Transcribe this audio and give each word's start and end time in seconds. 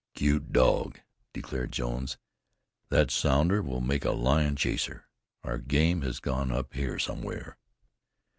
"Cute 0.15 0.51
dog!" 0.51 0.99
declared 1.31 1.71
Jones. 1.71 2.17
"That 2.89 3.11
Sounder 3.11 3.61
will 3.61 3.81
make 3.81 4.03
a 4.03 4.09
lion 4.13 4.55
chaser. 4.55 5.05
Our 5.43 5.59
game 5.59 6.01
has 6.01 6.19
gone 6.19 6.51
up 6.51 6.73
here 6.73 6.97
somewhere." 6.97 7.59